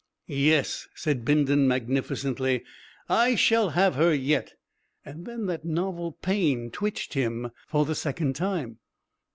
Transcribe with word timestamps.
"Yes," 0.25 0.87
said 0.95 1.23
Bindon, 1.23 1.67
magnificently, 1.67 2.63
"I 3.07 3.35
shall 3.35 3.69
have 3.77 3.93
her 3.93 4.11
yet." 4.11 4.55
And 5.05 5.27
then 5.27 5.45
that 5.45 5.63
novel 5.63 6.13
pain 6.13 6.71
twitched 6.71 7.13
him 7.13 7.51
for 7.67 7.85
the 7.85 7.93
second 7.93 8.35
time. 8.35 8.79